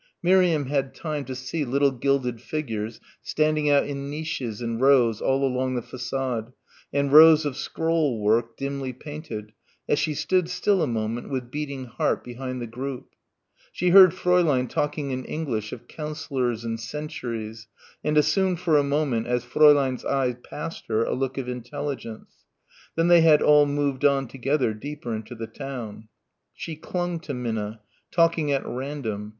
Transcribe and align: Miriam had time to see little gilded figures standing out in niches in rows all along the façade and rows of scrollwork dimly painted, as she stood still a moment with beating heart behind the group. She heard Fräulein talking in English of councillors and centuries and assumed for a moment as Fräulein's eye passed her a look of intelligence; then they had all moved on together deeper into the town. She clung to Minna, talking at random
Miriam 0.23 0.65
had 0.65 0.95
time 0.95 1.25
to 1.25 1.35
see 1.35 1.63
little 1.63 1.91
gilded 1.91 2.41
figures 2.41 2.99
standing 3.21 3.69
out 3.69 3.85
in 3.85 4.09
niches 4.09 4.59
in 4.59 4.79
rows 4.79 5.21
all 5.21 5.45
along 5.45 5.75
the 5.75 5.81
façade 5.83 6.51
and 6.91 7.11
rows 7.13 7.45
of 7.45 7.53
scrollwork 7.55 8.57
dimly 8.57 8.93
painted, 8.93 9.51
as 9.87 9.99
she 9.99 10.15
stood 10.15 10.49
still 10.49 10.81
a 10.81 10.87
moment 10.87 11.29
with 11.29 11.51
beating 11.51 11.85
heart 11.85 12.23
behind 12.23 12.59
the 12.59 12.65
group. 12.65 13.11
She 13.71 13.89
heard 13.89 14.09
Fräulein 14.09 14.67
talking 14.67 15.11
in 15.11 15.23
English 15.23 15.71
of 15.71 15.87
councillors 15.87 16.65
and 16.65 16.79
centuries 16.79 17.67
and 18.03 18.17
assumed 18.17 18.59
for 18.59 18.77
a 18.79 18.83
moment 18.83 19.27
as 19.27 19.45
Fräulein's 19.45 20.03
eye 20.03 20.33
passed 20.33 20.87
her 20.87 21.03
a 21.03 21.13
look 21.13 21.37
of 21.37 21.47
intelligence; 21.47 22.37
then 22.95 23.07
they 23.07 23.21
had 23.21 23.43
all 23.43 23.67
moved 23.67 24.03
on 24.03 24.27
together 24.27 24.73
deeper 24.73 25.13
into 25.15 25.35
the 25.35 25.45
town. 25.45 26.07
She 26.55 26.75
clung 26.75 27.19
to 27.19 27.35
Minna, 27.35 27.81
talking 28.09 28.51
at 28.51 28.65
random 28.65 29.29